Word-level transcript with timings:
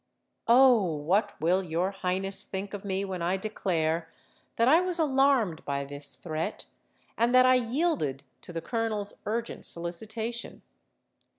"Oh! 0.47 0.81
what 0.95 1.39
will 1.39 1.61
your 1.61 1.91
Highness 1.91 2.41
think 2.41 2.73
of 2.73 2.83
me 2.83 3.05
when 3.05 3.21
I 3.21 3.37
declare 3.37 4.09
that 4.55 4.67
I 4.67 4.81
was 4.81 4.97
alarmed 4.97 5.63
by 5.63 5.85
this 5.85 6.13
threat, 6.15 6.65
and 7.19 7.35
that 7.35 7.45
I 7.45 7.53
yielded 7.53 8.23
to 8.41 8.51
the 8.51 8.61
colonel's 8.63 9.13
urgent 9.27 9.63
solicitation! 9.63 10.63